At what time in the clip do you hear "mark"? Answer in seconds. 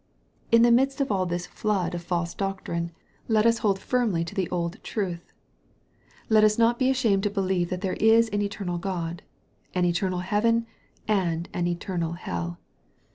4.21-4.29